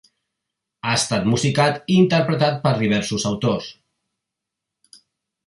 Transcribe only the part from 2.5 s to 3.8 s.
per diversos autors.